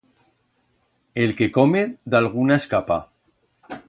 El 1.25 1.35
que 1.41 1.49
come 1.57 1.83
d'alguna 2.15 2.57
escapa. 2.63 2.99